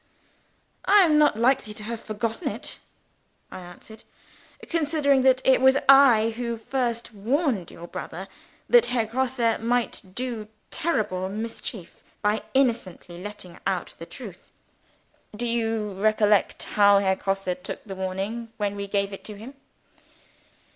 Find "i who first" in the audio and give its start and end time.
5.87-7.13